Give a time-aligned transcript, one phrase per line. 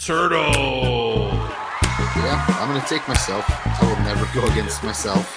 [0.00, 1.28] Turtle,
[2.16, 3.44] Yeah, I'm gonna take myself.
[3.46, 5.28] I will never go against myself.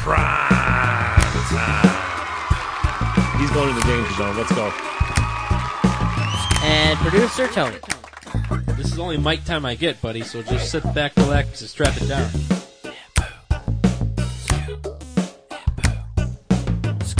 [0.00, 2.02] Prime Time.
[3.38, 4.36] He's going to the danger zone.
[4.36, 4.72] Let's go.
[6.64, 7.76] And producer Tony.
[8.76, 11.96] This is only mic time I get, buddy, so just sit back, relax, and strap
[12.02, 12.28] it down.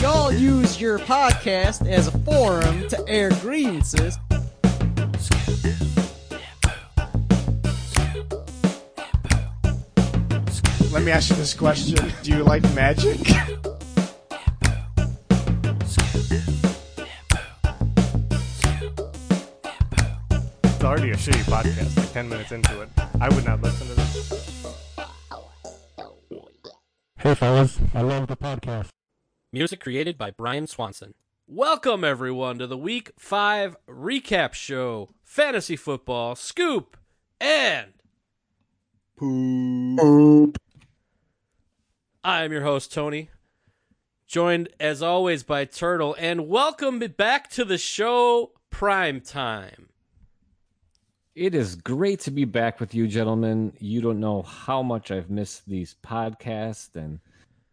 [0.01, 4.19] Y'all use your podcast as a forum to air grievances.
[10.93, 13.18] Let me ask you this question: Do you like magic?
[20.65, 21.96] It's already a shitty podcast.
[21.96, 24.66] Like ten minutes into it, I would not listen to this.
[27.21, 28.88] Hey fellas, I love the podcast.
[29.51, 31.15] Music created by Brian Swanson.
[31.46, 36.99] Welcome, everyone, to the Week 5 recap show Fantasy Football Scoop
[37.40, 37.95] and.
[42.24, 43.30] I am your host, Tony.
[44.28, 46.15] Joined, as always, by Turtle.
[46.20, 49.88] And welcome back to the show, Prime Time.
[51.34, 53.73] It is great to be back with you, gentlemen.
[53.80, 57.18] You don't know how much I've missed these podcasts, and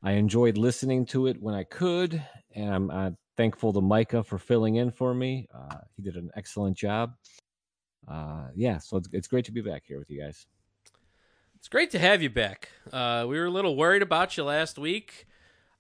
[0.02, 2.20] I enjoyed listening to it when I could.
[2.56, 5.48] And I'm uh, thankful to Micah for filling in for me.
[5.54, 7.14] Uh, he did an excellent job.
[8.08, 10.48] Uh, yeah, so it's, it's great to be back here with you guys.
[11.60, 12.70] It's great to have you back.
[12.92, 15.28] Uh, we were a little worried about you last week.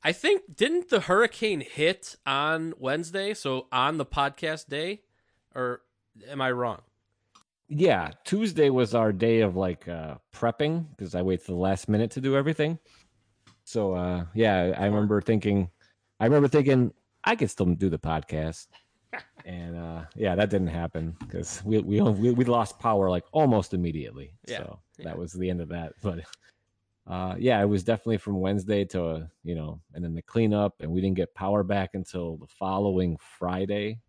[0.03, 5.01] I think didn't the hurricane hit on Wednesday, so on the podcast day,
[5.55, 5.81] or
[6.29, 6.81] am I wrong?
[7.69, 11.87] Yeah, Tuesday was our day of like uh, prepping because I wait to the last
[11.87, 12.79] minute to do everything.
[13.63, 15.69] So uh, yeah, I remember thinking,
[16.19, 16.93] I remember thinking
[17.23, 18.67] I could still do the podcast,
[19.45, 23.73] and uh, yeah, that didn't happen because we, we we we lost power like almost
[23.73, 24.33] immediately.
[24.47, 25.05] Yeah, so yeah.
[25.05, 25.93] that was the end of that.
[26.01, 26.19] But
[27.07, 30.75] uh, yeah, it was definitely from Wednesday to uh, you know, and then the cleanup,
[30.79, 33.99] and we didn't get power back until the following Friday.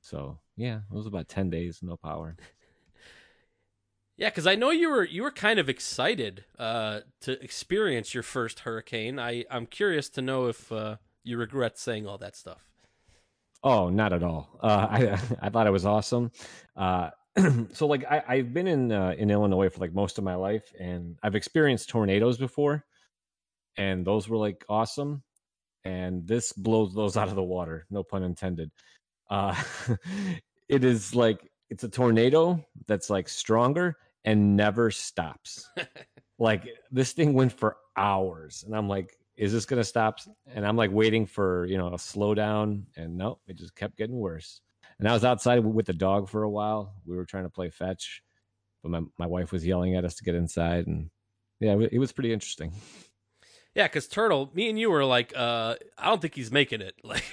[0.00, 2.36] So yeah, it was about ten days no power.
[4.16, 8.22] Yeah, because I know you were you were kind of excited uh, to experience your
[8.22, 9.18] first hurricane.
[9.18, 12.70] I I'm curious to know if uh, you regret saying all that stuff.
[13.64, 14.58] Oh, not at all.
[14.62, 16.30] Uh, I I thought it was awesome.
[16.76, 17.10] Uh,
[17.72, 20.72] so like I, I've been in uh, in Illinois for like most of my life,
[20.78, 22.84] and I've experienced tornadoes before,
[23.76, 25.22] and those were like awesome.
[25.84, 27.86] And this blows those out of the water.
[27.90, 28.70] No pun intended.
[29.30, 29.54] Uh,
[30.68, 33.96] it is like it's a tornado that's like stronger
[34.26, 35.68] and never stops.
[36.38, 40.20] like this thing went for hours, and I'm like, is this gonna stop?
[40.46, 44.16] And I'm like waiting for you know a slowdown, and no, it just kept getting
[44.16, 44.60] worse.
[44.98, 46.94] And I was outside with the dog for a while.
[47.06, 48.22] We were trying to play fetch,
[48.82, 51.10] but my my wife was yelling at us to get inside, and
[51.60, 52.72] yeah, it was pretty interesting.
[53.74, 56.94] Yeah, because Turtle, me and you were like, uh, I don't think he's making it.
[57.04, 57.24] Like,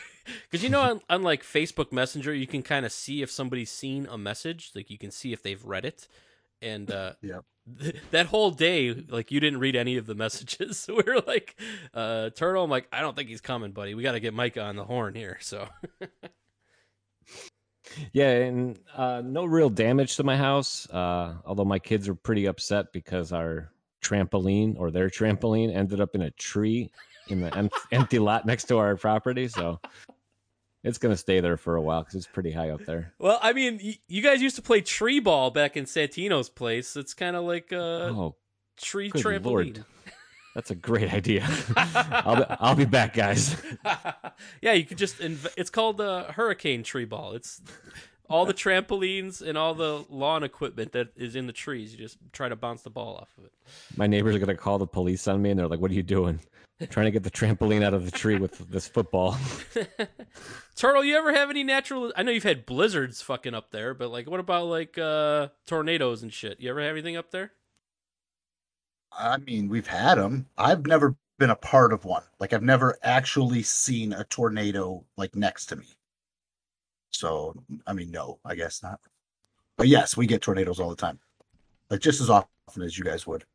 [0.43, 3.71] because you know, on, on like Facebook Messenger, you can kind of see if somebody's
[3.71, 4.71] seen a message.
[4.75, 6.07] Like, you can see if they've read it.
[6.61, 7.43] And uh, Yep.
[7.79, 10.77] Th- that whole day, like, you didn't read any of the messages.
[10.87, 11.59] So we are like,
[11.93, 13.93] uh, Turtle, I'm like, I don't think he's coming, buddy.
[13.93, 15.37] We got to get Micah on the horn here.
[15.41, 15.67] So
[18.13, 20.89] Yeah, and uh, no real damage to my house.
[20.89, 26.15] Uh, although my kids are pretty upset because our trampoline or their trampoline ended up
[26.15, 26.91] in a tree
[27.29, 29.47] in the em- empty lot next to our property.
[29.47, 29.79] So
[30.83, 33.13] it's gonna stay there for a while because it's pretty high up there.
[33.19, 36.95] Well, I mean, y- you guys used to play tree ball back in Santino's place.
[36.95, 38.35] It's kind of like a oh,
[38.77, 39.45] tree good trampoline.
[39.45, 39.85] lord.
[40.55, 41.47] that's a great idea.
[41.77, 43.61] I'll be, I'll be back, guys.
[44.61, 45.19] yeah, you could just.
[45.19, 47.33] Inv- it's called uh, hurricane tree ball.
[47.33, 47.61] It's
[48.31, 51.91] all the trampolines and all the lawn equipment that is in the trees.
[51.91, 53.51] You just try to bounce the ball off of it.
[53.97, 56.03] My neighbors are gonna call the police on me, and they're like, "What are you
[56.03, 56.39] doing?
[56.89, 59.37] Trying to get the trampoline out of the tree with this football?"
[60.75, 62.11] Turtle, you ever have any natural?
[62.15, 66.23] I know you've had blizzards fucking up there, but like, what about like uh, tornadoes
[66.23, 66.59] and shit?
[66.59, 67.51] You ever have anything up there?
[69.11, 70.47] I mean, we've had them.
[70.57, 72.23] I've never been a part of one.
[72.39, 75.85] Like, I've never actually seen a tornado like next to me.
[77.11, 77.53] So,
[77.85, 78.99] I mean, no, I guess not.
[79.77, 81.19] But yes, we get tornadoes all the time,
[81.89, 83.45] like just as often as you guys would.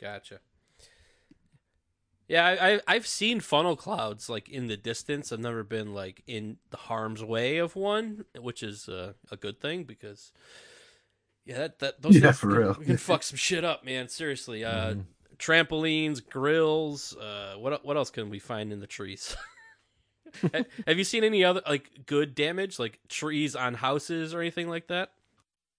[0.00, 0.40] Gotcha.
[2.26, 5.30] Yeah, I, I I've seen funnel clouds like in the distance.
[5.30, 9.60] I've never been like in the harm's way of one, which is uh, a good
[9.60, 10.32] thing because
[11.44, 12.74] yeah, that, that those Yeah, for can, real.
[12.74, 14.08] can fuck some shit up, man.
[14.08, 15.04] Seriously, uh, Mhm.
[15.38, 17.14] trampolines, grills.
[17.16, 19.36] Uh, what what else can we find in the trees?
[20.42, 24.68] Ha- Have you seen any other like good damage, like trees on houses or anything
[24.68, 25.12] like that?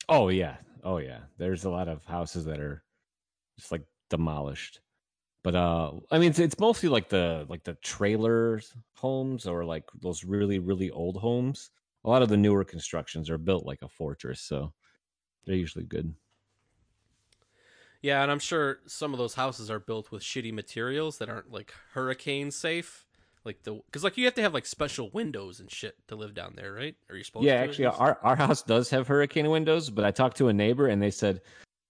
[0.09, 1.21] Oh yeah, oh yeah.
[1.37, 2.83] There's a lot of houses that are
[3.59, 4.81] just like demolished.
[5.43, 9.85] But uh, I mean, it's, it's mostly like the like the trailers homes or like
[10.01, 11.71] those really really old homes.
[12.03, 14.73] A lot of the newer constructions are built like a fortress, so
[15.45, 16.13] they're usually good.
[18.01, 21.51] Yeah, and I'm sure some of those houses are built with shitty materials that aren't
[21.51, 23.05] like hurricane safe.
[23.45, 26.33] Like the because like you have to have like special windows and shit to live
[26.33, 26.95] down there, right?
[27.09, 27.69] Are you supposed yeah, to?
[27.69, 30.99] actually, our our house does have hurricane windows, but I talked to a neighbor and
[31.01, 31.41] they said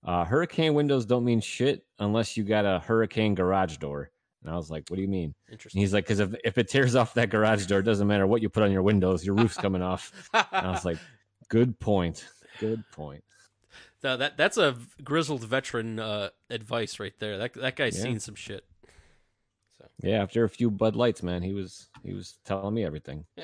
[0.04, 4.12] uh, hurricane windows don't mean shit unless you got a hurricane garage door.
[4.44, 5.80] And I was like, "What do you mean?" And interesting.
[5.82, 8.42] he's like, "Because if if it tears off that garage door, it doesn't matter what
[8.42, 10.98] you put on your windows, your roof's coming off." And I was like,
[11.50, 12.28] "Good point.
[12.60, 13.24] Good point."
[14.04, 17.40] No, that that's a grizzled veteran uh, advice right there.
[17.40, 18.04] That that guy's Yeah.
[18.04, 18.66] seen some shit.
[20.06, 23.26] Yeah, after a few Bud Lights, man, he was he was telling me everything.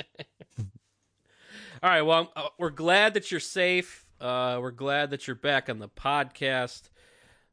[0.63, 4.05] All right, well, uh, we're glad that you're safe.
[4.19, 6.89] Uh, we're glad that you're back on the podcast.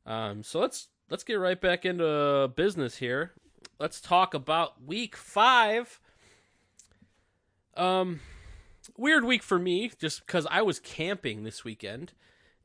[0.05, 3.33] Um, so let's let's get right back into business here.
[3.81, 6.01] Let's talk about week five.
[7.79, 8.21] Um,
[8.99, 12.13] weird week for me, just because I was camping this weekend,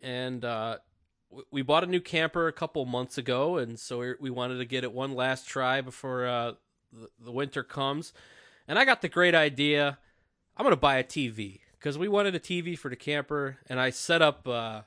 [0.02, 0.80] and uh,
[1.52, 4.84] we bought a new camper a couple months ago, and so we- wanted to get
[4.84, 6.54] it one last try before uh,
[6.92, 8.14] the, the winter comes.
[8.68, 9.98] And I got the great idea.
[10.56, 13.90] I'm gonna buy a TV because we wanted a TV for the camper, and I
[13.90, 14.48] set up.
[14.48, 14.82] Uh,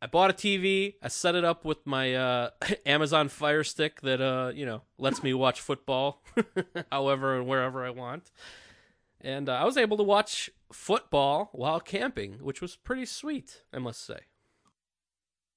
[0.00, 0.94] I bought a TV.
[1.02, 2.50] I set it up with my uh,
[2.86, 6.22] Amazon Fire Stick that uh, you know lets me watch football,
[6.92, 8.30] however and wherever I want.
[9.20, 13.78] And uh, I was able to watch football while camping, which was pretty sweet, I
[13.78, 14.20] must say.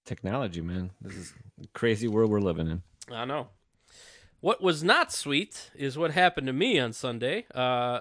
[0.07, 1.33] Technology, man, this is
[1.74, 2.81] crazy world we're living in.
[3.13, 3.50] I know.
[4.39, 7.45] What was not sweet is what happened to me on Sunday.
[7.54, 8.00] Uh,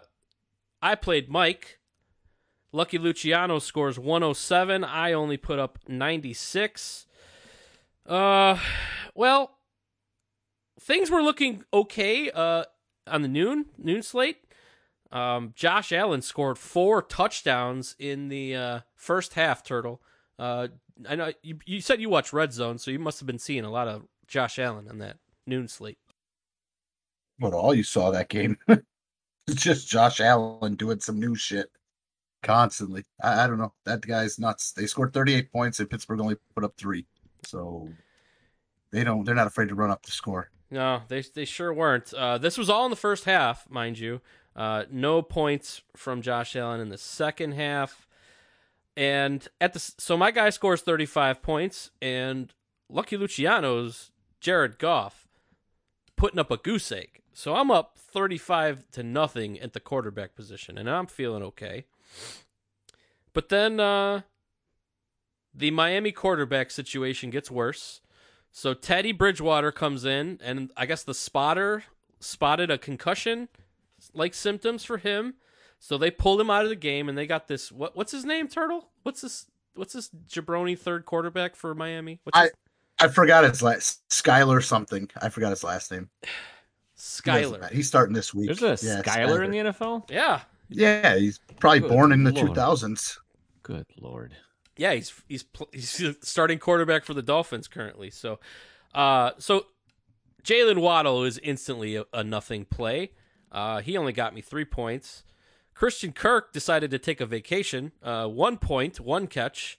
[0.81, 1.81] I played Mike.
[2.71, 4.85] Lucky Luciano scores 107.
[4.85, 7.07] I only put up 96.
[8.07, 8.61] Uh,
[9.17, 9.59] well,
[10.81, 12.67] things were looking okay uh,
[13.09, 14.45] on the noon noon slate.
[15.11, 19.65] Um, Josh Allen scored four touchdowns in the uh, first half.
[19.65, 20.01] Turtle.
[20.39, 20.69] Uh,
[21.09, 23.65] I know you, you said you watched Red Zone, so you must have been seeing
[23.65, 25.17] a lot of Josh Allen on that
[25.47, 25.99] noon slate.
[27.39, 28.57] But all you saw that game.
[28.69, 31.71] it's just Josh Allen doing some new shit
[32.43, 33.05] constantly.
[33.23, 33.73] I, I don't know.
[33.85, 34.73] That guy's nuts.
[34.73, 37.07] They scored 38 points and Pittsburgh only put up three.
[37.45, 37.89] So
[38.91, 40.51] they don't they're not afraid to run up the score.
[40.71, 42.13] No, they they sure weren't.
[42.13, 44.21] Uh, this was all in the first half, mind you.
[44.55, 48.06] Uh, no points from Josh Allen in the second half,
[48.97, 52.55] and at the so my guy scores thirty five points, and
[52.89, 54.11] Lucky Luciano's
[54.41, 55.29] Jared Goff
[56.17, 57.23] putting up a goose egg.
[57.33, 61.85] So I'm up thirty five to nothing at the quarterback position, and I'm feeling okay.
[63.33, 64.23] But then uh,
[65.55, 68.01] the Miami quarterback situation gets worse.
[68.51, 71.85] So Teddy Bridgewater comes in, and I guess the spotter
[72.19, 73.49] spotted a concussion
[74.15, 75.35] like symptoms for him.
[75.79, 77.71] So they pulled him out of the game, and they got this.
[77.71, 78.49] What what's his name?
[78.49, 78.89] Turtle.
[79.03, 79.47] What's this?
[79.75, 82.21] What's this jabroni third quarterback for Miami?
[82.25, 82.51] What's his,
[82.99, 85.11] I forgot his last Skylar something.
[85.21, 86.09] I forgot his last name.
[86.23, 86.29] He
[86.99, 87.61] Skylar.
[87.61, 87.75] matter.
[87.75, 88.57] He's starting this week.
[88.57, 90.11] There's a Yeah, Skyler in the NFL.
[90.11, 92.53] Yeah, Yeah, he's probably Good born in the Lord.
[92.53, 93.19] 2000s.
[93.63, 94.35] Good lord.
[94.77, 94.95] yeah.
[94.95, 98.11] He's he's he's starting quarterback for the Dolphins currently.
[98.11, 98.39] So,
[98.95, 99.67] uh, so
[100.43, 103.11] Jaylen Waddle is instantly a, a nothing play.
[103.53, 105.25] Uh, he only got me three points.
[105.77, 107.93] Christian Kirk decided to take a vacation.
[108.03, 109.79] Uh, one point, one catch.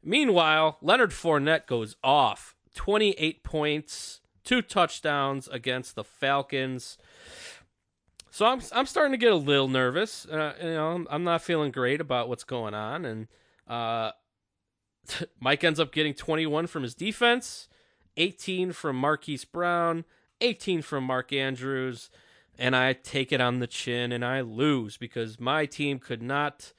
[0.00, 2.54] Meanwhile, Leonard Fournette goes off.
[2.76, 6.98] 28 points, two touchdowns against the Falcons.
[8.30, 10.24] So I'm I'm starting to get a little nervous.
[10.26, 13.28] Uh, you know, I'm, not feeling great about what's going on, and
[13.66, 14.12] uh,
[15.40, 17.68] Mike ends up getting 21 from his defense,
[18.16, 20.04] 18 from Marquise Brown,
[20.40, 22.10] 18 from Mark Andrews,
[22.58, 26.72] and I take it on the chin and I lose because my team could not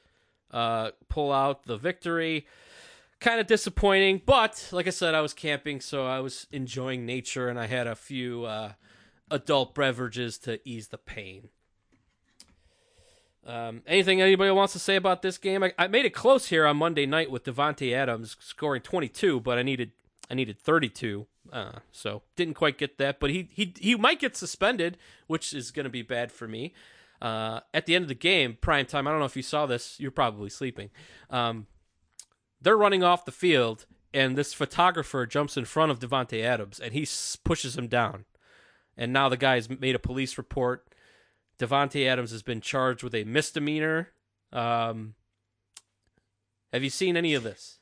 [0.52, 2.48] uh, pull out the victory.
[3.20, 7.48] Kind of disappointing, but like I said, I was camping, so I was enjoying nature,
[7.48, 8.74] and I had a few uh,
[9.32, 11.50] adult beverages to ease the pain.
[13.46, 15.64] Um, anything anybody wants to say about this game?
[15.64, 19.58] I, I made it close here on Monday night with Davante Adams scoring 22, but
[19.58, 19.92] I needed
[20.30, 23.20] I needed 32, uh, so didn't quite get that.
[23.20, 24.98] But he he he might get suspended,
[25.28, 26.74] which is going to be bad for me.
[27.22, 29.08] Uh, at the end of the game, prime time.
[29.08, 30.00] I don't know if you saw this.
[30.00, 30.90] You're probably sleeping.
[31.30, 31.68] Um,
[32.62, 36.94] they're running off the field, and this photographer jumps in front of Davante Adams, and
[36.94, 37.08] he
[37.44, 38.26] pushes him down.
[38.98, 40.88] And now the guy's made a police report.
[41.60, 44.10] Davante Adams has been charged with a misdemeanor.
[44.52, 45.16] Um,
[46.72, 47.80] have you seen any of this?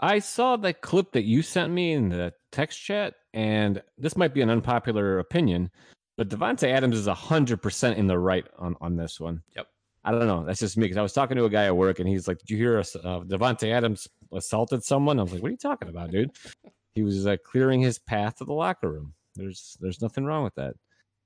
[0.00, 4.34] I saw that clip that you sent me in the text chat, and this might
[4.34, 5.70] be an unpopular opinion,
[6.16, 9.42] but Davante Adams is hundred percent in the right on on this one.
[9.54, 9.66] Yep.
[10.02, 10.44] I don't know.
[10.44, 12.38] That's just me because I was talking to a guy at work, and he's like,
[12.38, 12.96] "Did you hear us?
[12.96, 16.30] Uh, Davante Adams assaulted someone?" I was like, "What are you talking about, dude?"
[16.92, 19.14] He was uh, clearing his path to the locker room.
[19.36, 20.74] There's there's nothing wrong with that.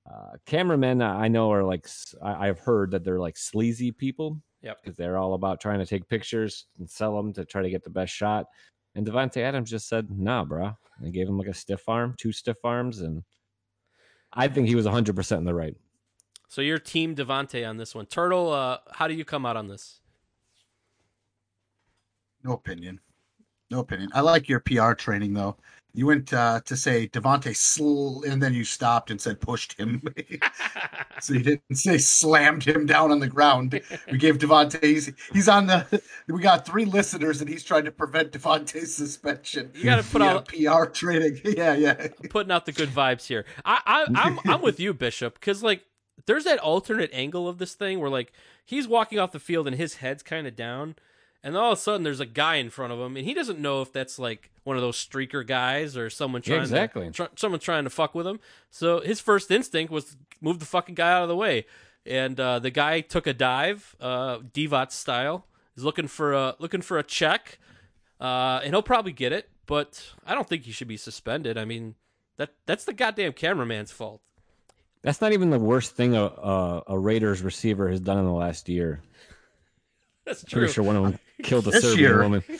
[0.07, 1.88] Uh, cameramen, I know, are like
[2.23, 4.43] I, have heard that they're like sleazy people.
[4.64, 4.83] Yep.
[4.83, 7.85] Because they're all about trying to take pictures and sell them to try to get
[7.85, 8.47] the best shot.
[8.94, 12.33] And Davante Adams just said, "Nah, bro." They gave him like a stiff arm, two
[12.33, 13.25] stiff arms, and
[14.33, 15.76] I think he was 100 percent in the right.
[16.49, 18.06] So you're Team Davante on this one.
[18.06, 20.00] Turtle, uh, how do you come out on this?
[22.42, 23.00] No opinion.
[23.71, 24.11] No opinion.
[24.14, 25.56] I like your PR training though.
[25.96, 30.02] You went uh, to say Davante sl- and then you stopped and said pushed him.
[31.20, 33.80] so you didn't say slammed him down on the ground.
[34.10, 37.92] We gave Davante he's, he's on the we got three listeners and he's trying to
[37.92, 39.70] prevent Davante's suspension.
[39.74, 41.40] You got to put out PR training.
[41.54, 42.08] Yeah, yeah.
[42.30, 43.44] putting out the good vibes here.
[43.64, 45.84] I, I I'm I'm with you, Bishop, because like
[46.26, 48.32] there's that alternate angle of this thing where like
[48.64, 50.96] he's walking off the field and his head's kind of down,
[51.44, 53.60] and all of a sudden there's a guy in front of him, and he doesn't
[53.60, 57.06] know if that's like one of those streaker guys or someone Yeah, trying exactly.
[57.06, 58.40] to tr- someone trying to fuck with him.
[58.70, 61.66] So his first instinct was to move the fucking guy out of the way,
[62.04, 65.46] and uh, the guy took a dive, uh, Divac style.
[65.76, 67.58] He's looking for a looking for a check,
[68.20, 69.48] uh, and he'll probably get it.
[69.66, 71.56] But I don't think he should be suspended.
[71.58, 71.94] I mean,
[72.36, 74.20] that that's the goddamn cameraman's fault.
[75.02, 78.32] That's not even the worst thing a a, a Raiders receiver has done in the
[78.32, 79.02] last year.
[80.24, 80.60] That's true.
[80.62, 82.22] Pretty sure one of them killed a This Serbian year.
[82.22, 82.44] woman.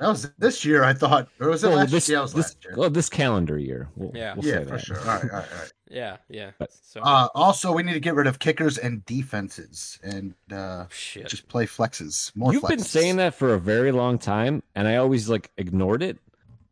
[0.00, 1.28] That was this year I thought.
[1.40, 2.18] Or was it Well, last this, year?
[2.18, 2.74] Yeah, it was this, last year.
[2.76, 3.88] well, this calendar year.
[3.96, 4.34] We'll, Yeah.
[4.36, 4.80] we'll yeah, say for that.
[4.84, 4.98] sure.
[5.00, 5.72] All right, all right, all right.
[5.90, 6.50] Yeah, yeah.
[6.58, 10.84] But- so Uh, also, we need to get rid of kickers and defenses and uh,
[10.90, 11.26] shit.
[11.26, 12.30] just play flexes.
[12.36, 16.02] More You've been saying that for a very long time, and I always like ignored
[16.04, 16.18] it.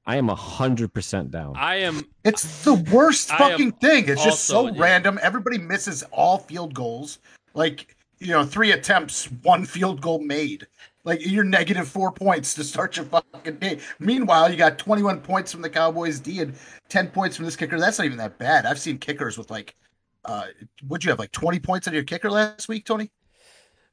[0.06, 1.56] I am hundred percent down.
[1.56, 4.08] I am It's the worst I fucking thing.
[4.08, 4.80] It's just so yeah.
[4.80, 5.18] random.
[5.20, 7.18] Everybody misses all field goals.
[7.54, 10.68] Like, you know, three attempts, one field goal made.
[11.06, 13.78] Like, you're negative four points to start your fucking day.
[14.00, 16.54] Meanwhile, you got 21 points from the Cowboys D and
[16.88, 17.78] 10 points from this kicker.
[17.78, 18.66] That's not even that bad.
[18.66, 19.76] I've seen kickers with like,
[20.24, 20.46] uh,
[20.86, 23.10] what'd you have, like 20 points on your kicker last week, Tony?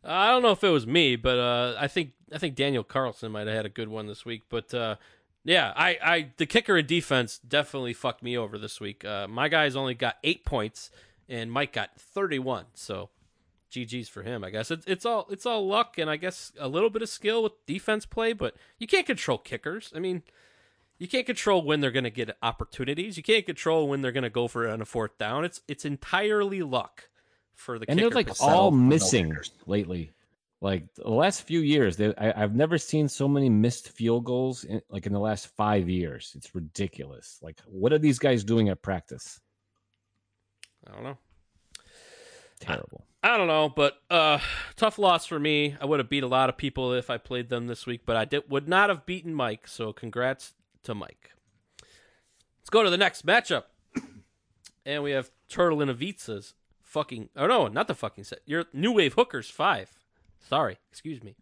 [0.03, 3.31] I don't know if it was me, but uh, I think I think Daniel Carlson
[3.31, 4.41] might have had a good one this week.
[4.49, 4.95] But uh,
[5.45, 9.05] yeah, I, I the kicker and defense definitely fucked me over this week.
[9.05, 10.89] Uh, my guys only got eight points,
[11.29, 12.65] and Mike got thirty one.
[12.73, 13.09] So
[13.73, 14.71] GG's for him, I guess.
[14.71, 17.53] It's it's all it's all luck and I guess a little bit of skill with
[17.65, 19.91] defense play, but you can't control kickers.
[19.95, 20.23] I mean,
[20.97, 23.17] you can't control when they're going to get opportunities.
[23.17, 25.43] You can't control when they're going to go for it on a fourth down.
[25.43, 27.09] It's it's entirely luck
[27.55, 28.03] for the kickers.
[28.03, 30.11] and they're like all missing lately.
[30.61, 34.63] Like the last few years, they, I, I've never seen so many missed field goals
[34.63, 36.31] in, like in the last five years.
[36.37, 37.37] It's ridiculous.
[37.41, 39.41] Like, what are these guys doing at practice?
[40.87, 41.17] I don't know.
[42.61, 43.05] Terrible.
[43.23, 44.39] I don't know, but uh,
[44.75, 45.77] tough loss for me.
[45.79, 48.17] I would have beat a lot of people if I played them this week, but
[48.17, 49.65] I did would not have beaten Mike.
[49.67, 50.53] So congrats
[50.83, 51.31] to Mike.
[52.59, 53.63] Let's go to the next matchup,
[54.85, 57.29] and we have Turtle and Avitsa's fucking.
[57.37, 58.39] Oh no, not the fucking set.
[58.45, 59.89] Your New Wave Hookers five.
[60.41, 61.35] Sorry, excuse me.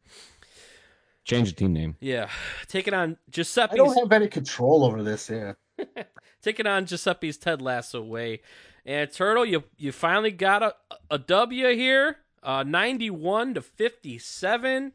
[1.23, 1.95] Change the team name.
[2.00, 2.29] Yeah,
[2.67, 3.73] taking on Giuseppe.
[3.73, 5.31] I don't have any control over this.
[5.31, 5.53] Yeah.
[6.43, 8.41] taking on Giuseppe's Ted Lasso way.
[8.85, 10.75] And Turtle, you you finally got a
[11.09, 14.93] a W here, uh, ninety one to fifty seven.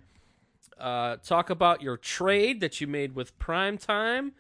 [0.79, 4.33] Uh, talk about your trade that you made with Prime Time.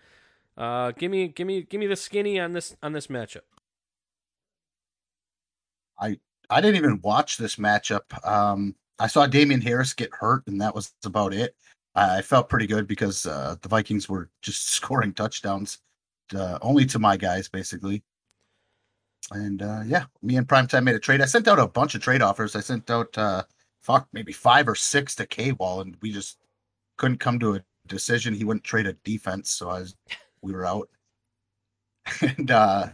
[0.57, 3.43] Uh, give me give me give me the skinny on this on this matchup.
[6.51, 8.03] I didn't even watch this matchup.
[8.27, 11.57] Um, I saw Damien Harris get hurt, and that was about it.
[11.95, 15.79] I I felt pretty good because uh, the Vikings were just scoring touchdowns,
[16.35, 18.03] uh, only to my guys, basically.
[19.31, 21.21] And uh, yeah, me and Primetime made a trade.
[21.21, 22.55] I sent out a bunch of trade offers.
[22.55, 23.43] I sent out, uh,
[23.83, 26.39] fuck, maybe five or six to K Wall, and we just
[26.97, 28.35] couldn't come to a decision.
[28.35, 29.97] He wouldn't trade a defense, so I was,
[30.43, 30.89] we were out.
[32.21, 32.89] and uh,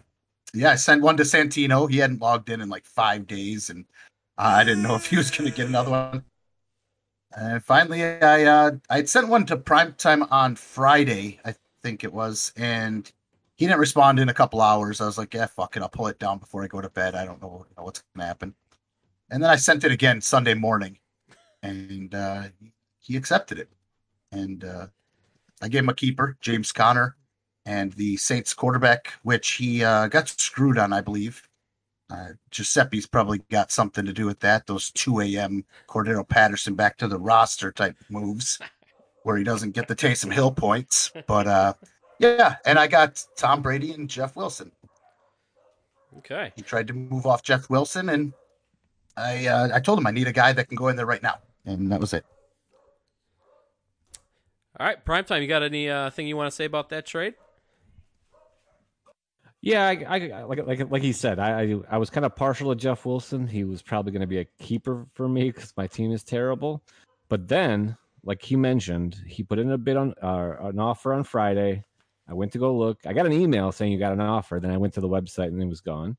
[0.55, 1.91] yeah, I sent one to Santino.
[1.91, 3.85] He hadn't logged in in like five days, and
[4.39, 6.25] I didn't know if he was going to get another one.
[7.35, 12.53] And finally, I uh, I sent one to primetime on Friday, I think it was,
[12.57, 13.11] and
[13.63, 15.01] he didn't respond in a couple hours.
[15.01, 17.15] I was like, yeah, fuck it, I'll pull it down before I go to bed.
[17.15, 18.55] I don't know, know what's going to happen.
[19.31, 20.99] And then I sent it again Sunday morning,
[21.63, 22.43] and uh,
[22.99, 23.69] he accepted it.
[24.33, 24.89] And uh,
[25.63, 27.15] I gave him a keeper, James Conner,
[27.65, 31.49] and the Saints quarterback, which he uh, got screwed on, I believe.
[32.11, 34.67] Uh, Giuseppe's probably got something to do with that.
[34.67, 35.65] Those 2 a.m.
[35.89, 38.59] Cordero Patterson back to the roster type moves
[39.23, 41.13] where he doesn't get the Taysom Hill points.
[41.29, 41.75] But uh,
[42.23, 44.71] yeah, and I got Tom Brady and Jeff Wilson.
[46.19, 46.53] Okay.
[46.55, 48.33] He tried to move off Jeff Wilson, and
[49.17, 51.23] I uh, I told him I need a guy that can go in there right
[51.23, 52.25] now, and that was it.
[54.79, 55.43] All right, primetime.
[55.43, 57.35] You got any uh, thing you want to say about that trade?
[59.61, 62.75] Yeah, I, I, like like like he said, I I, I was kind of partial
[62.75, 63.47] to Jeff Wilson.
[63.47, 66.83] He was probably going to be a keeper for me because my team is terrible.
[67.29, 71.25] But then, like he mentioned, he put in a bid on uh, an offer on
[71.25, 71.85] Friday.
[72.29, 72.99] I went to go look.
[73.07, 74.61] I got an email saying you got an offer.
[74.61, 76.17] Then I went to the website and it was gone.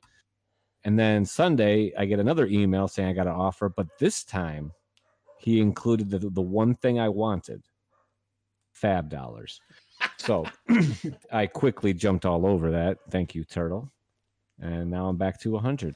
[0.83, 4.71] And then Sunday, I get another email saying I got an offer, but this time
[5.39, 7.63] he included the, the one thing I wanted
[8.73, 9.61] fab dollars.
[10.17, 10.45] So
[11.31, 12.97] I quickly jumped all over that.
[13.09, 13.91] Thank you, Turtle.
[14.59, 15.95] And now I'm back to 100.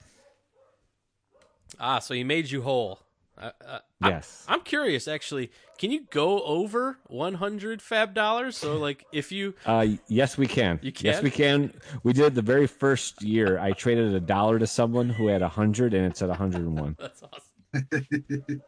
[1.79, 2.99] Ah, so he made you whole.
[3.37, 4.45] Uh, uh, I- Yes.
[4.47, 5.51] I'm curious, actually.
[5.77, 8.57] Can you go over 100 fab dollars?
[8.57, 10.79] So, like, if you Uh, yes, we can.
[10.81, 11.05] You can.
[11.05, 11.73] Yes, we can.
[12.03, 13.59] We did the very first year.
[13.59, 16.95] I traded a dollar to someone who had a hundred, and it's at 101.
[16.99, 17.41] That's awesome.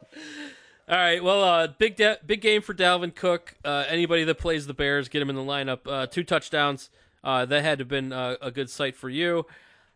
[0.90, 1.24] All right.
[1.24, 3.56] Well, uh, big da- big game for Dalvin Cook.
[3.64, 5.80] Uh, anybody that plays the Bears, get him in the lineup.
[5.86, 6.90] Uh, two touchdowns.
[7.24, 9.46] Uh, that had to have been uh, a good sight for you.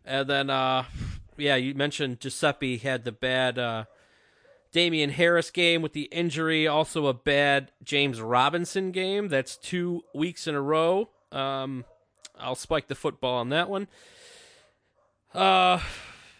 [0.06, 0.84] And then, uh,
[1.38, 3.86] yeah, you mentioned Giuseppe had the bad uh,
[4.74, 6.68] Damien Harris game with the injury.
[6.68, 9.30] Also, a bad James Robinson game.
[9.30, 11.10] That's two weeks in a row.
[11.32, 11.86] Um,
[12.38, 13.88] I'll spike the football on that one.
[15.34, 15.80] Uh,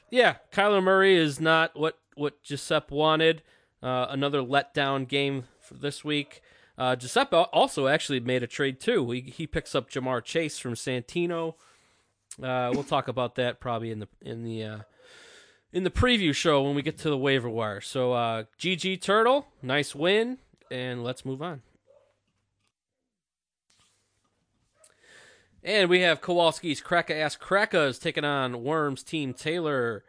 [0.10, 3.44] yeah, Kyler Murray is not what what Giuseppe wanted.
[3.82, 6.42] Uh, another letdown game for this week.
[6.78, 9.10] Uh, Giuseppe also actually made a trade too.
[9.12, 11.54] He he picks up Ja'Marr Chase from Santino.
[12.42, 14.78] Uh, we'll talk about that probably in the in the uh,
[15.74, 17.82] in the preview show when we get to the waiver wire.
[17.82, 20.38] So uh, GG Turtle, nice win,
[20.70, 21.64] and let's move on.
[25.64, 30.04] And we have Kowalski's Kraka Ass Krakas taking on Worms Team Taylor.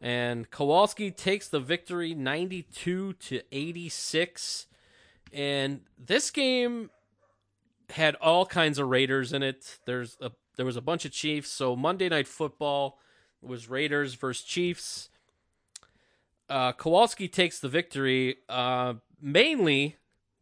[0.00, 4.66] And Kowalski takes the victory 92 to 86.
[5.32, 6.90] And this game
[7.90, 9.78] had all kinds of Raiders in it.
[9.86, 11.50] There's a there was a bunch of Chiefs.
[11.50, 12.98] So Monday Night Football
[13.42, 15.10] was Raiders versus Chiefs.
[16.48, 19.96] Uh, Kowalski takes the victory uh, mainly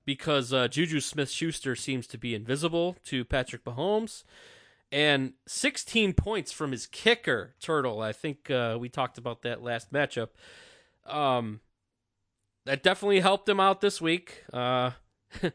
[0.05, 4.23] because uh, Juju Smith Schuster seems to be invisible to Patrick Mahomes.
[4.93, 8.01] And 16 points from his kicker, Turtle.
[8.01, 10.29] I think uh, we talked about that last matchup.
[11.05, 11.61] Um,
[12.67, 14.45] that definitely helped him out this week.
[14.53, 14.93] Uh,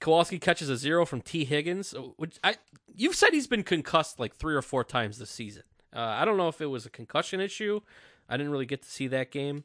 [0.00, 2.56] Kowalski catches a zero from Tee Higgins, which I
[2.94, 5.62] you've said he's been concussed like three or four times this season.
[5.94, 7.80] Uh, I don't know if it was a concussion issue.
[8.28, 9.64] I didn't really get to see that game.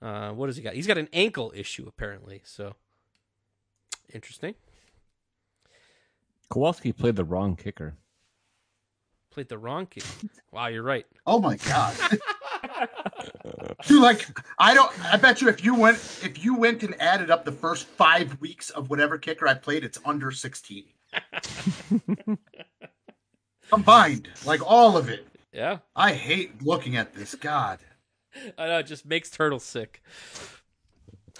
[0.00, 0.74] Uh, what has he got?
[0.74, 2.40] He's got an ankle issue apparently.
[2.44, 2.74] So
[4.12, 4.54] interesting.
[6.48, 7.94] Kowalski played the wrong kicker.
[9.30, 10.08] Played the wrong kicker.
[10.50, 11.06] Wow, you're right.
[11.26, 11.96] Oh my god.
[13.86, 14.26] Dude, like
[14.58, 14.90] I don't.
[15.04, 18.40] I bet you if you went if you went and added up the first five
[18.40, 20.84] weeks of whatever kicker I played, it's under sixteen.
[23.70, 25.26] Combined, like all of it.
[25.52, 27.34] Yeah, I hate looking at this.
[27.34, 27.80] God.
[28.58, 30.02] I know it just makes Turtle sick.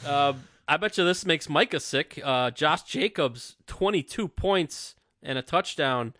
[0.06, 2.20] Um, I bet you this makes Micah sick.
[2.22, 6.14] Uh, Josh Jacobs, 22 points and a touchdown.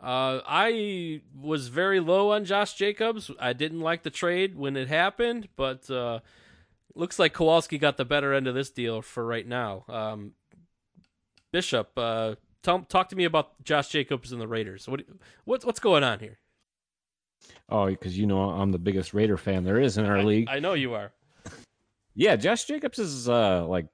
[0.00, 3.30] Uh, I was very low on Josh Jacobs.
[3.38, 6.20] I didn't like the trade when it happened, but uh,
[6.94, 9.84] looks like Kowalski got the better end of this deal for right now.
[9.88, 10.32] Um,
[11.52, 14.88] Bishop, uh, tell, talk to me about Josh Jacobs and the Raiders.
[14.88, 15.02] What,
[15.44, 16.38] what what's going on here?
[17.68, 20.48] Oh, because you know I'm the biggest Raider fan there is in our league.
[20.48, 21.12] I know you are.
[22.14, 23.86] Yeah, Josh Jacobs is uh like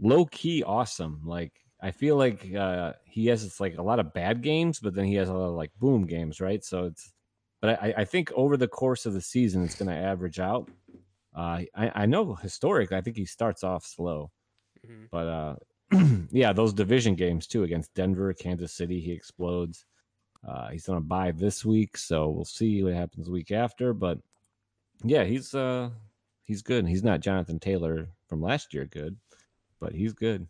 [0.00, 1.22] low key awesome.
[1.24, 4.94] Like I feel like uh he has it's like a lot of bad games, but
[4.94, 6.64] then he has a lot of like boom games, right?
[6.64, 7.12] So it's
[7.60, 10.70] but I, I think over the course of the season it's gonna average out.
[11.36, 14.30] Uh I, I know historically I think he starts off slow.
[14.86, 15.08] Mhm.
[15.10, 15.56] But uh
[16.30, 19.84] yeah, those division games too against Denver, Kansas City, he explodes.
[20.46, 23.92] Uh he's on a bye this week, so we'll see what happens week after.
[23.92, 24.18] But
[25.02, 25.90] yeah, he's uh
[26.44, 26.86] he's good.
[26.86, 29.16] He's not Jonathan Taylor from last year good,
[29.80, 30.46] but he's good.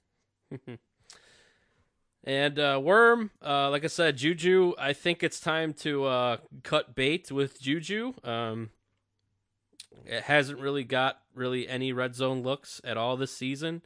[2.24, 4.72] And uh, Worm, uh, like I said, Juju.
[4.78, 8.14] I think it's time to uh, cut bait with Juju.
[8.24, 8.70] Um,
[10.06, 13.82] it hasn't really got really any red zone looks at all this season.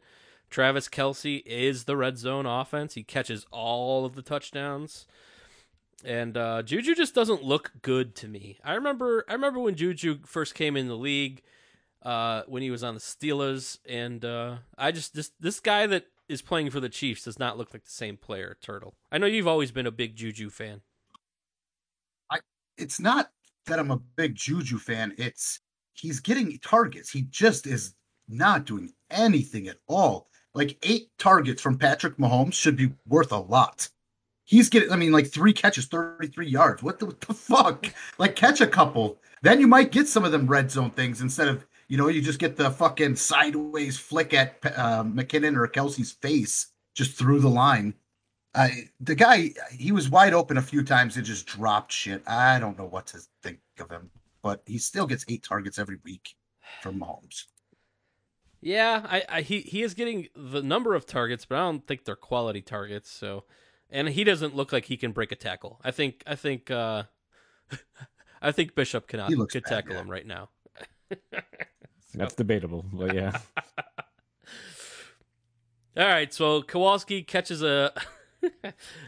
[0.49, 2.93] Travis Kelce is the red zone offense.
[2.93, 5.05] He catches all of the touchdowns.
[6.03, 8.59] And uh, Juju just doesn't look good to me.
[8.63, 11.41] I remember I remember when Juju first came in the league,
[12.03, 16.05] uh, when he was on the Steelers, and uh, I just this this guy that
[16.27, 18.95] is playing for the Chiefs does not look like the same player, Turtle.
[19.11, 20.81] I know you've always been a big Juju fan.
[22.31, 22.39] I
[22.77, 23.31] It's not
[23.65, 25.13] that I'm a big Juju fan.
[25.17, 25.59] It's
[25.93, 27.09] he's getting targets.
[27.09, 27.95] He just is
[28.27, 30.27] not doing anything at all.
[30.53, 33.89] Like eight targets from Patrick Mahomes should be worth a lot.
[34.49, 36.81] He's getting, I mean, like three catches, 33 yards.
[36.81, 37.85] What the, what the fuck?
[38.17, 39.19] Like, catch a couple.
[39.43, 42.19] Then you might get some of them red zone things instead of, you know, you
[42.19, 47.47] just get the fucking sideways flick at uh, McKinnon or Kelce's face just through the
[47.47, 47.93] line.
[48.99, 52.23] The guy, he was wide open a few times and just dropped shit.
[52.27, 54.09] I don't know what to think of him,
[54.41, 56.35] but he still gets eight targets every week
[56.81, 57.45] from Mahomes.
[58.61, 62.03] Yeah, I, I he he is getting the number of targets, but I don't think
[62.03, 63.09] they're quality targets.
[63.09, 63.45] So,
[63.91, 65.79] and he doesn't look like he can break a tackle.
[65.83, 67.03] I think I think uh,
[68.41, 70.01] I think Bishop cannot could bad, tackle yeah.
[70.01, 70.49] him right now.
[72.13, 73.37] That's debatable, but yeah.
[75.97, 77.91] All right, so Kowalski catches a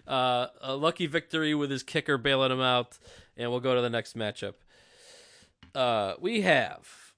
[0.07, 2.97] uh, a lucky victory with his kicker bailing him out,
[3.37, 4.55] and we'll go to the next matchup.
[5.73, 7.13] Uh, we have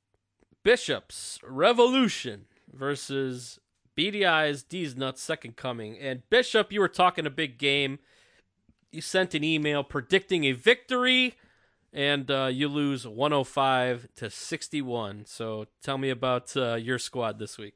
[0.63, 3.59] Bishop's Revolution versus
[3.97, 5.97] BDI's D's Nuts Second Coming.
[5.97, 7.99] And Bishop, you were talking a big game.
[8.91, 11.35] You sent an email predicting a victory,
[11.91, 15.25] and uh, you lose 105 to 61.
[15.25, 17.75] So tell me about uh, your squad this week.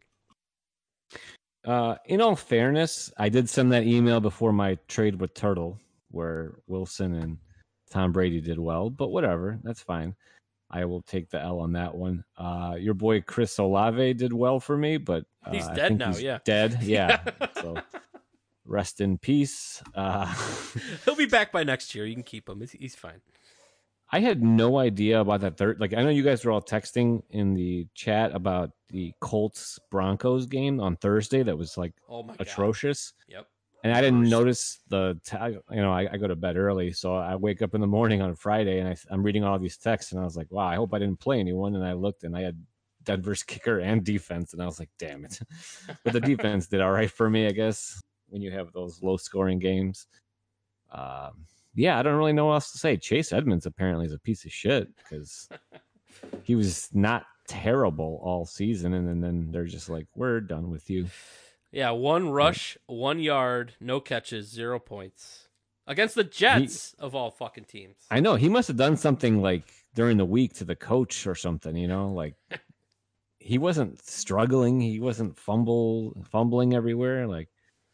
[1.65, 5.79] Uh, in all fairness, I did send that email before my trade with Turtle,
[6.11, 7.37] where Wilson and
[7.89, 10.15] Tom Brady did well, but whatever, that's fine.
[10.69, 12.23] I will take the L on that one.
[12.37, 16.21] Uh, your boy Chris Olave did well for me, but uh, He's dead now, he's
[16.21, 16.39] yeah.
[16.45, 16.79] dead.
[16.83, 17.23] Yeah.
[17.61, 17.77] so
[18.65, 19.81] rest in peace.
[19.95, 20.33] Uh,
[21.05, 22.05] He'll be back by next year.
[22.05, 22.61] You can keep him.
[22.77, 23.21] He's, fine.
[24.11, 25.79] I had no idea about that third.
[25.79, 30.45] Like, I know you guys were all texting in the chat about the Colts Broncos
[30.47, 31.43] game on Thursday.
[31.43, 32.41] That was like Oh my god.
[32.47, 33.13] atrocious.
[33.27, 33.47] Yep.
[33.87, 35.57] And I didn't notice the tag.
[35.71, 38.21] You know, I, I go to bed early, so I wake up in the morning
[38.21, 40.75] on Friday, and I, I'm reading all these texts, and I was like, "Wow, I
[40.75, 42.61] hope I didn't play anyone." And I looked, and I had
[43.05, 45.39] Denver's kicker and defense, and I was like, "Damn it!"
[46.03, 48.01] but the defense did all right for me, I guess.
[48.27, 50.07] When you have those low-scoring games,
[50.91, 52.97] um, yeah, I don't really know what else to say.
[52.97, 55.47] Chase Edmonds apparently is a piece of shit because
[56.43, 60.89] he was not terrible all season, and then, then they're just like, "We're done with
[60.89, 61.07] you."
[61.71, 65.47] Yeah, one rush, one yard, no catches, zero points
[65.85, 67.95] against the Jets of all fucking teams.
[68.11, 69.63] I know he must have done something like
[69.95, 72.35] during the week to the coach or something, you know, like
[73.39, 77.27] he wasn't struggling, he wasn't fumble fumbling everywhere.
[77.27, 77.49] Like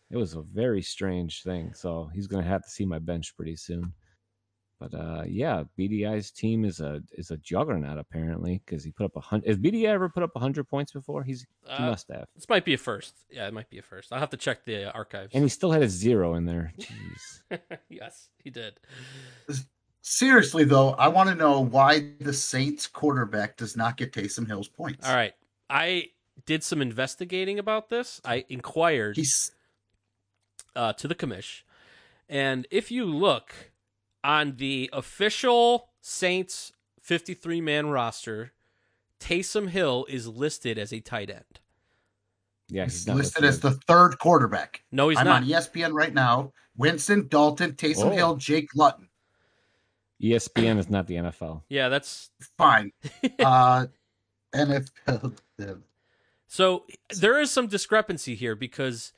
[0.10, 1.74] it was a very strange thing.
[1.74, 3.94] So he's gonna have to see my bench pretty soon.
[4.92, 9.16] But uh yeah, BDI's team is a is a juggernaut apparently because he put up
[9.16, 9.48] a hundred.
[9.48, 11.24] Has BDI ever put up a hundred points before?
[11.24, 13.14] He's he Uh, must have, This might be a first.
[13.30, 14.12] Yeah, it might be a first.
[14.12, 15.32] I'll have to check the uh, archives.
[15.34, 16.74] and he still had a zero in there.
[16.80, 17.60] Jeez.
[17.90, 18.80] yes, he did.
[20.02, 24.68] Seriously, though, I want to know why the Saints quarterback does not get Taysom Hill's
[24.68, 25.08] points.
[25.08, 25.34] All right.
[25.70, 26.10] I
[26.46, 28.20] did some investigating about this.
[28.26, 29.52] I inquired He's
[30.76, 31.62] uh, to the commish.
[32.28, 33.54] And if you look
[34.24, 38.52] on the official Saints 53 man roster,
[39.20, 41.60] Taysom Hill is listed as a tight end.
[42.70, 44.84] Yeah, he's he's not listed as the third quarterback.
[44.92, 45.28] No, he's not.
[45.28, 45.56] I'm not.
[45.58, 46.54] on ESPN right now.
[46.78, 48.10] Winston, Dalton, Taysom Oh.
[48.12, 49.10] Hill, Jake Luton.
[50.22, 51.64] ESPN is not the NFL.
[51.70, 52.92] Yeah, that's Fine.
[53.40, 53.88] uh,
[54.56, 55.34] NFL.
[56.48, 56.86] So
[57.20, 59.12] there is some discrepancy here because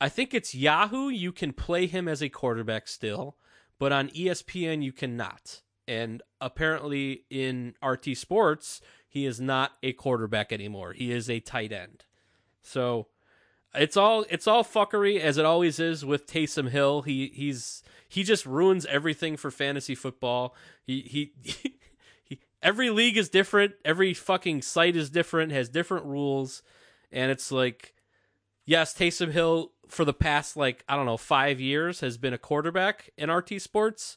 [0.00, 1.08] I think it's Yahoo.
[1.08, 3.36] You can play him as a quarterback still,
[3.78, 5.62] but on ESPN you cannot.
[5.86, 10.92] And apparently in RT Sports, he is not a quarterback anymore.
[10.92, 12.04] He is a tight end.
[12.62, 13.06] So
[13.74, 17.02] it's all it's all fuckery as it always is with Taysom Hill.
[17.02, 20.54] He he's he just ruins everything for fantasy football.
[20.84, 21.32] He he,
[22.24, 23.74] he every league is different.
[23.84, 25.52] Every fucking site is different.
[25.52, 26.62] Has different rules,
[27.12, 27.94] and it's like,
[28.64, 32.38] yes, Taysom Hill for the past like I don't know five years has been a
[32.38, 34.16] quarterback in RT Sports,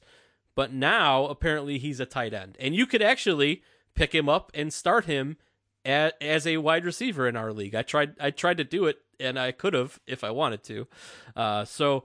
[0.56, 3.64] but now apparently he's a tight end, and you could actually
[3.96, 5.38] pick him up and start him
[5.86, 7.76] as, as a wide receiver in our league.
[7.76, 10.88] I tried I tried to do it, and I could have if I wanted to.
[11.36, 12.04] Uh, so,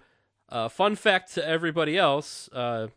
[0.48, 2.88] uh, fun fact to everybody else: uh,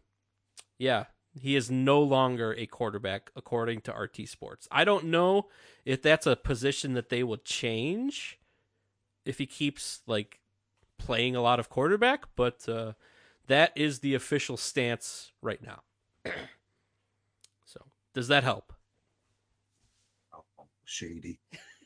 [0.78, 1.06] yeah,
[1.40, 4.68] he is no longer a quarterback according to RT Sports.
[4.72, 5.48] I don't know
[5.86, 8.40] if that's a position that they will change
[9.26, 10.39] if he keeps like
[11.00, 12.94] playing a lot of quarterback, but uh,
[13.48, 15.82] that is the official stance right now.
[17.66, 17.82] so,
[18.14, 18.72] does that help?
[20.34, 20.44] Oh,
[20.86, 21.40] shady.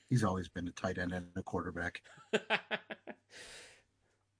[0.10, 2.02] He's always been a tight end and a quarterback.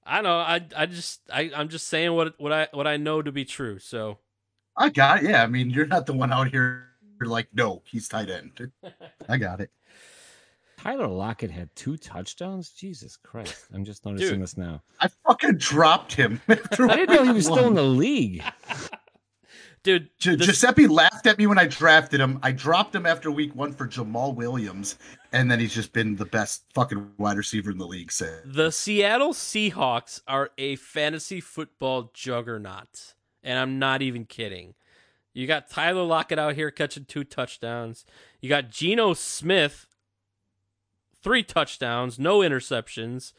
[0.06, 0.36] I know.
[0.36, 3.44] I I just I I'm just saying what what I what I know to be
[3.44, 3.78] true.
[3.78, 4.18] So
[4.76, 5.30] I got it.
[5.30, 6.88] Yeah, I mean, you're not the one out here
[7.20, 8.70] You're like, no, he's tight end.
[9.28, 9.70] I got it.
[10.84, 12.68] Tyler Lockett had two touchdowns.
[12.68, 13.66] Jesus Christ!
[13.72, 14.42] I'm just noticing Dude.
[14.42, 14.82] this now.
[15.00, 16.42] I fucking dropped him.
[16.48, 18.42] after I didn't know he was week still in the league.
[19.82, 22.38] dude, Gi- this- Giuseppe laughed at me when I drafted him.
[22.42, 24.98] I dropped him after week one for Jamaal Williams,
[25.32, 28.12] and then he's just been the best fucking wide receiver in the league.
[28.12, 34.74] Say, the Seattle Seahawks are a fantasy football juggernaut, and I'm not even kidding.
[35.32, 38.04] You got Tyler Lockett out here catching two touchdowns.
[38.42, 39.86] You got Geno Smith,
[41.24, 43.32] three touchdowns, no interceptions.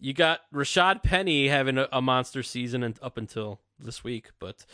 [0.00, 4.64] You got Rashaad Penny having a, a monster season and up until this week, but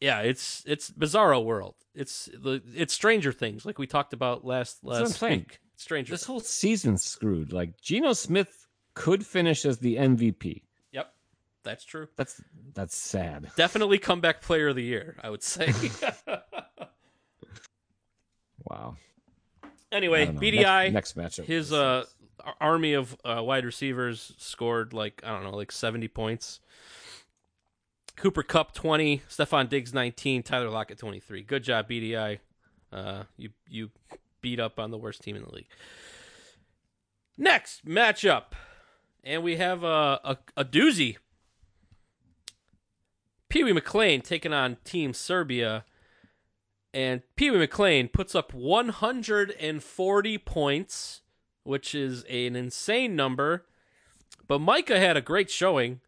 [0.00, 1.74] yeah, it's it's bizarro world.
[1.94, 5.60] It's the it's Stranger Things, like we talked about last last week.
[5.76, 6.12] Stranger.
[6.12, 7.52] This whole season's screwed.
[7.52, 10.62] Like Geno Smith could finish as the MVP.
[10.92, 11.12] Yep,
[11.64, 12.06] that's true.
[12.16, 12.40] That's
[12.74, 13.50] that's sad.
[13.56, 15.72] Definitely comeback player of the year, I would say.
[18.70, 18.96] Wow.
[19.92, 20.40] Anyway, I don't know.
[20.40, 21.44] BDI, next, next matchup.
[21.46, 22.04] his uh
[22.60, 26.60] army of uh, wide receivers scored like I don't know, like 70 points.
[28.16, 31.42] Cooper Kupp 20, Stefon Diggs 19, Tyler Lockett 23.
[31.42, 32.38] Good job BDI.
[32.92, 33.90] Uh you you
[34.40, 35.68] beat up on the worst team in the league.
[37.36, 38.52] Next matchup.
[39.24, 41.16] And we have a a, a doozy.
[43.48, 45.84] Pee Wee McLean taking on Team Serbia.
[46.92, 51.20] And Pee Wee McLean puts up 140 points,
[51.62, 53.66] which is an insane number.
[54.48, 56.00] But Micah had a great showing.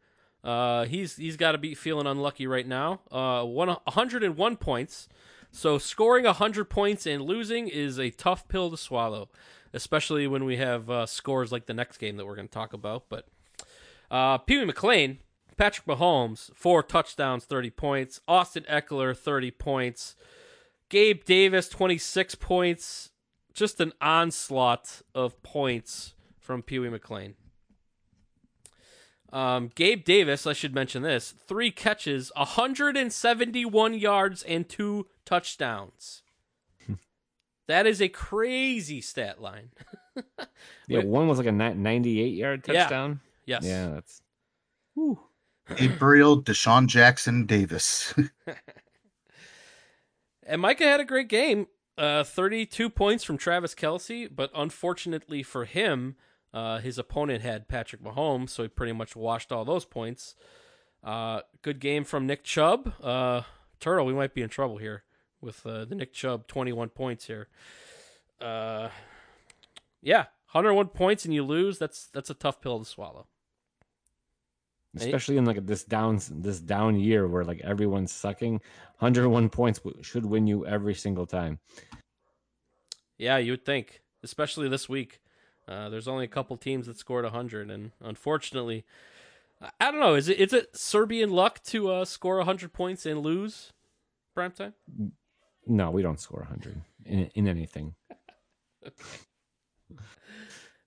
[0.43, 3.01] Uh, he's he's got to be feeling unlucky right now.
[3.11, 5.09] Uh, one, 101 points.
[5.53, 9.29] So scoring 100 points and losing is a tough pill to swallow,
[9.73, 12.73] especially when we have uh, scores like the next game that we're going to talk
[12.73, 13.05] about.
[13.09, 13.29] But
[14.11, 15.19] uh, Pee Wee McLean,
[15.57, 18.21] Patrick Mahomes, four touchdowns, 30 points.
[18.27, 20.17] Austin Ekeler, 30 points.
[20.93, 23.13] Gabe Davis, 26 points.
[23.55, 27.35] Just an onslaught of points from Pee Wee McLean.
[29.33, 36.23] Um, Gabe Davis, I should mention this three catches, 171 yards, and two touchdowns.
[37.69, 39.71] that is a crazy stat line.
[40.89, 42.75] yeah, one was like a 98 yard touchdown.
[42.75, 42.85] Yeah.
[42.85, 43.21] touchdown.
[43.47, 43.65] Yes.
[43.65, 44.21] Yeah, that's
[45.75, 48.13] Gabriel Deshaun Jackson Davis.
[50.53, 51.69] And Micah had a great game.
[51.97, 56.17] Uh, 32 points from Travis Kelce, but unfortunately for him,
[56.53, 60.35] uh, his opponent had Patrick Mahomes, so he pretty much washed all those points.
[61.03, 62.93] Uh, good game from Nick Chubb.
[63.03, 63.43] Uh,
[63.81, 65.05] Turtle, we might be in trouble here
[65.41, 67.49] with uh, the Nick Chubb 21 points here.
[68.39, 68.91] Uh,
[70.03, 71.79] yeah, 101 points and you lose.
[71.79, 73.27] That's that's a tough pill to swallow.
[74.97, 75.07] Hey.
[75.07, 78.61] especially in like this down this down year where like everyone's sucking.
[78.99, 81.59] 101 points should win you every single time.
[83.19, 85.21] Yeah, you would think, especially this week.
[85.67, 88.85] Uh, there's only a couple teams that scored 100, and unfortunately,
[89.81, 90.15] I- don't know.
[90.15, 93.73] Is it is it Serbian luck to uh, score 100 points and lose
[94.35, 94.75] prime time?
[95.67, 97.95] No, we don't score 100 in, in anything.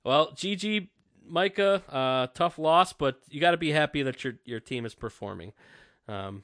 [0.04, 0.89] Well, GG,
[1.28, 4.96] Micah, uh, tough loss, but you got to be happy that your your team is
[4.96, 5.54] performing.
[6.08, 6.44] Um,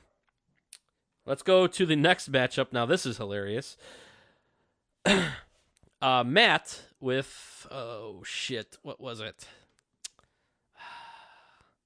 [1.25, 2.71] let's go to the next matchup.
[2.71, 3.77] Now, this is hilarious.
[6.01, 9.47] uh, Matt with oh shit, what was it?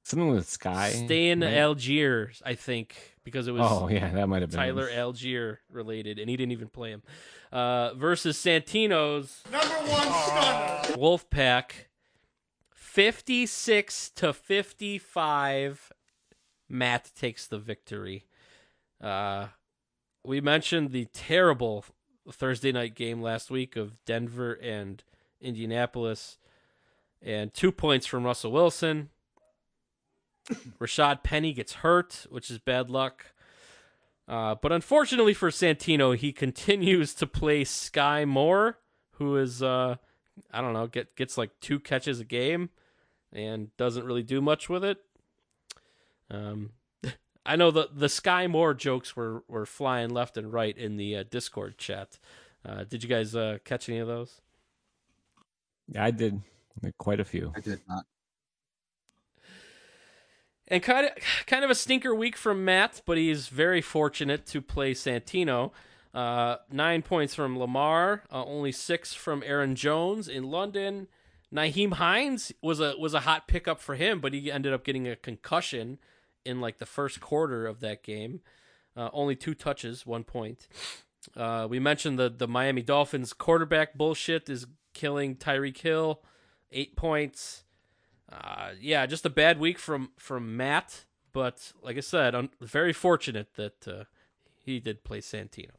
[0.06, 0.92] Something with Sky.
[0.92, 1.56] Stay in right?
[1.56, 4.64] Algiers, I think, because it was Oh yeah, that might have been it.
[4.64, 7.02] Tyler Allgeier related, and he didn't even play him.
[7.52, 10.96] Uh, versus Santino's Number one stunner.
[10.96, 11.72] Wolfpack,
[12.96, 15.92] fifty-six to fifty-five.
[16.70, 18.26] Matt takes the victory.
[19.04, 19.48] Uh,
[20.24, 21.84] we mentioned the terrible
[22.32, 25.04] Thursday night game last week of Denver and
[25.42, 26.38] Indianapolis,
[27.22, 29.10] and two points from Russell Wilson.
[30.80, 33.26] Rashaad Penny gets hurt, which is bad luck.
[34.26, 38.80] Uh, but unfortunately for Santino, he continues to play Skyy Moore,
[39.18, 39.98] who is uh,
[40.50, 42.70] I don't know, get gets like two catches a game
[43.36, 44.98] and doesn't really do much with it.
[46.32, 46.71] Um,
[47.45, 51.17] I know the the Skyy Moore jokes were were flying left and right in the
[51.17, 52.17] uh, Discord chat.
[52.65, 54.41] Uh, did you guys uh, catch any of those?
[55.88, 56.41] Yeah, I did
[56.98, 57.54] quite a few.
[57.56, 58.06] I did not.
[60.67, 61.12] And kind of
[61.45, 65.71] kind of a stinker week from Matt, but he's very fortunate to play Santino.
[66.12, 71.08] Uh, nine points from Lamar, uh, only six from Aaron Jones in London.
[71.56, 75.08] Nyheim Hines was a was a hot pickup for him, but he ended up getting
[75.08, 76.00] a concussion
[76.44, 78.41] in like the first quarter of that game.
[78.96, 80.68] Uh, only two touches, one point.
[81.36, 86.22] Uh, we mentioned the the Miami Dolphins quarterback bullshit is killing Tyreek Hill,
[86.72, 87.63] eight points.
[88.32, 92.94] Uh, yeah, just a bad week from from Matt, but like I said, I'm very
[92.94, 94.04] fortunate that uh,
[94.63, 95.72] he did play Santino.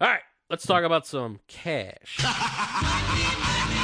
[0.00, 2.18] All right, let's talk about some cash.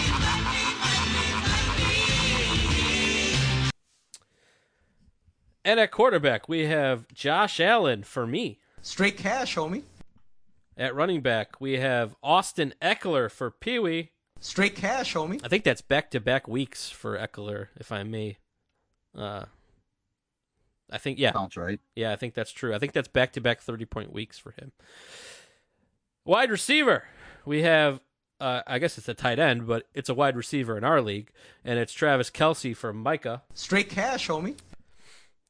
[5.65, 8.59] and at quarterback, we have Josh Allen for me.
[8.83, 9.83] Straight cash, homie.
[10.77, 14.11] At running back, we have Austin Ekeler for Pee Wee.
[14.41, 15.41] Straight cash, homie.
[15.43, 18.39] I think that's back to back weeks for Eckler, if I may.
[19.17, 19.45] Uh,
[20.91, 21.81] I think yeah, Sounds right.
[21.97, 22.75] yeah, I think that's true.
[22.75, 24.73] I think that's back to back thirty point weeks for him.
[26.25, 27.05] Wide receiver,
[27.45, 28.01] we have.
[28.41, 31.31] Uh, I guess it's a tight end, but it's a wide receiver in our league,
[31.65, 33.43] and it's Travis Kelce from Micah.
[33.55, 34.57] Straight cash, homie.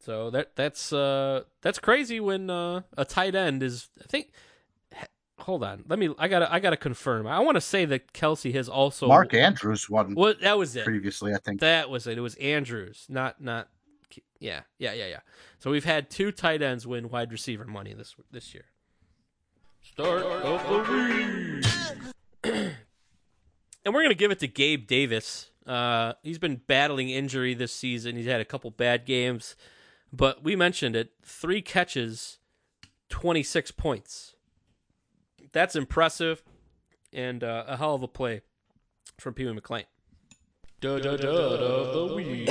[0.05, 3.89] So that that's uh that's crazy when uh, a tight end is.
[4.03, 4.33] I think.
[5.41, 6.15] Hold on, let me.
[6.19, 6.53] I gotta.
[6.53, 7.27] I gotta confirm.
[7.27, 9.09] I want to say that Kelce has also.
[9.09, 10.85] Mark Andrews won Well, that was it.
[10.85, 11.61] previously, I think.
[11.61, 12.17] That was it.
[12.19, 13.69] It was Andrews, not not.
[14.39, 15.21] Yeah, yeah, yeah, yeah.
[15.59, 18.67] So we've had two tight ends win wide receiver money this this year.
[19.83, 20.93] Start of the
[22.45, 22.55] week.
[23.85, 25.51] and we're gonna give it to Gabe Davis.
[25.67, 28.17] Uh, he's been battling injury this season.
[28.17, 29.57] He's had a couple bad games,
[30.17, 32.39] but we mentioned it: three catches,
[33.09, 34.35] twenty six points.
[35.53, 36.43] That's impressive,
[37.13, 38.43] and uh, a hell of a play
[39.19, 39.61] from Pee Wee.
[40.81, 42.51] Da da da week.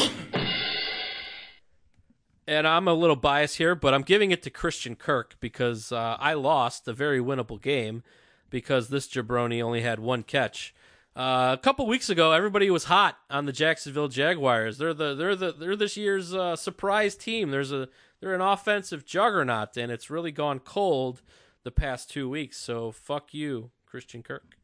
[2.45, 6.17] And I'm a little biased here, but I'm giving it to Christian Kirk because uh,
[6.19, 8.03] I lost a very winnable game
[8.49, 10.73] because this jabroni only had one catch.
[11.15, 14.79] Uh, a couple weeks ago, everybody was hot on the Jacksonville Jaguars.
[14.79, 17.51] They're the they're the they're this year's uh, surprise team.
[17.51, 17.87] There's a
[18.19, 21.21] they're an offensive juggernaut, and it's really gone cold
[21.63, 22.57] the past two weeks.
[22.57, 24.57] So fuck you, Christian Kirk.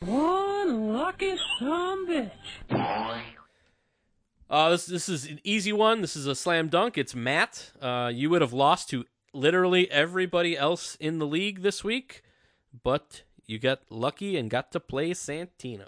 [0.00, 3.22] One lucky son bitch.
[4.50, 6.00] Uh, this this is an easy one.
[6.00, 6.98] This is a slam dunk.
[6.98, 7.70] It's Matt.
[7.80, 12.22] Uh, you would have lost to literally everybody else in the league this week,
[12.82, 15.86] but you got lucky and got to play Santino.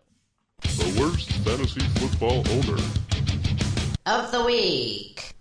[0.62, 2.82] The worst fantasy football owner.
[4.06, 5.32] of the week.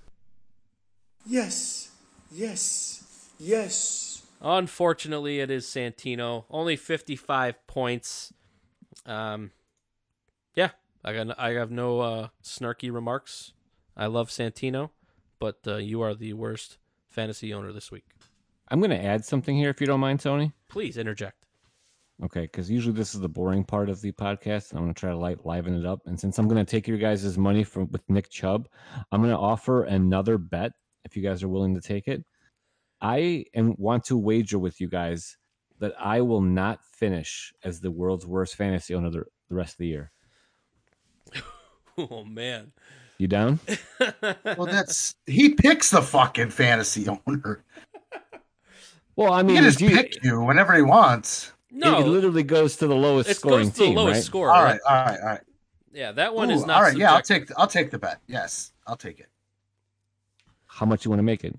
[1.26, 1.90] Yes.
[2.32, 3.32] Yes.
[3.40, 4.24] Yes.
[4.42, 6.46] Unfortunately, it is Santino.
[6.50, 8.34] Only 55 points.
[9.06, 9.52] Um,
[10.56, 10.70] yeah,
[11.04, 13.54] I got I have no uh, snarky remarks.
[13.98, 14.90] I love Santino,
[15.40, 16.78] but uh, you are the worst
[17.10, 18.06] fantasy owner this week.
[18.68, 20.54] I'm going to add something here if you don't mind, Tony.
[20.70, 21.45] Please interject.
[22.24, 24.72] Okay, because usually this is the boring part of the podcast.
[24.72, 26.00] I'm going to try to light, liven it up.
[26.06, 28.70] And since I'm going to take your guys' money from with Nick Chubb,
[29.12, 30.72] I'm going to offer another bet
[31.04, 32.24] if you guys are willing to take it.
[33.02, 35.36] I am, want to wager with you guys
[35.80, 39.78] that I will not finish as the world's worst fantasy owner the, the rest of
[39.80, 40.12] the year.
[41.98, 42.74] Oh man.
[43.18, 43.60] You down?
[44.58, 47.64] Well, that's he picks the fucking fantasy owner.
[49.16, 51.54] Well, I He mean, can just you- pick you whenever he wants.
[51.76, 54.24] No, it literally goes to the lowest it scoring goes to the team, lowest right?
[54.24, 54.50] score.
[54.50, 54.80] All right?
[54.86, 55.42] right, all right, all right.
[55.92, 56.78] Yeah, that one Ooh, is not.
[56.78, 56.98] all right.
[56.98, 57.50] Yeah, I'll subjective.
[57.50, 57.60] take.
[57.60, 58.20] I'll take the bet.
[58.28, 59.30] Yes, I'll take it.
[60.68, 61.58] How much you want to make it?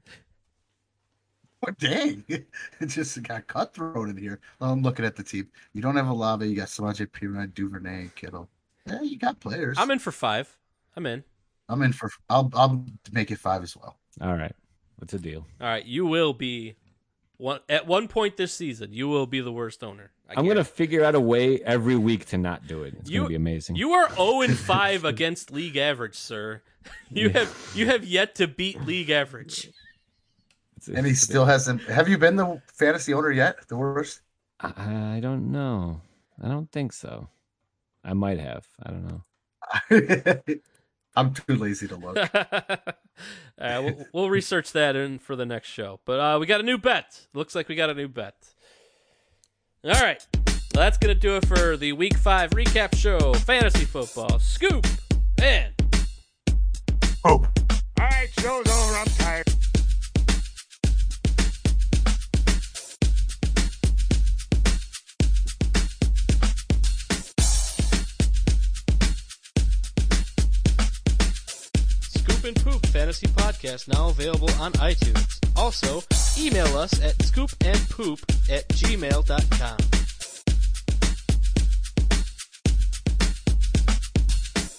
[1.67, 2.47] Oh, dang, it
[2.87, 4.41] just got cutthroat in here.
[4.61, 5.49] Oh, I'm looking at the team.
[5.73, 6.47] You don't have a lava.
[6.47, 8.49] You got Samaje Perine, Duvernay, Kittle.
[8.87, 9.77] Yeah, you got players.
[9.79, 10.57] I'm in for five.
[10.97, 11.25] I'm in.
[11.69, 12.11] I'm in for.
[12.31, 12.51] I'll.
[12.55, 13.97] I'll make it five as well.
[14.21, 14.55] All right.
[14.97, 15.47] What's the deal?
[15.61, 16.77] All right, you will be
[17.39, 18.93] one at one point this season.
[18.93, 20.13] You will be the worst owner.
[20.29, 22.95] I I'm going to figure out a way every week to not do it.
[23.01, 23.77] It's You- going to be amazing.
[23.77, 26.63] You are 0 and 5 against league average, sir.
[27.11, 29.71] You have you have yet to beat league average.
[30.95, 31.83] And he still hasn't.
[31.83, 33.67] Have you been the fantasy owner yet?
[33.67, 34.21] The worst.
[34.61, 36.01] I I don't know.
[36.41, 37.29] I don't think so.
[38.05, 38.69] I might have.
[38.85, 39.23] I don't know.
[41.17, 42.17] I'm too lazy to look.
[42.35, 42.77] All
[43.59, 46.01] right, we'll, we'll research that in for the next show.
[46.05, 47.27] But uh, we got a new bet.
[47.33, 48.35] Looks like we got a new bet.
[49.85, 50.25] All right,
[50.75, 54.87] That's going to do it for the Week 5 recap show, Fantasy Football, Scoop,
[55.41, 55.73] and
[57.25, 57.45] Oh.
[57.99, 58.97] Alright, show's over.
[58.97, 59.56] I'm tired.
[72.47, 75.39] And Poop Fantasy Podcast, now available on iTunes.
[75.57, 76.03] Also,
[76.41, 78.21] email us at scoopandpoop
[78.51, 79.96] at gmail.com.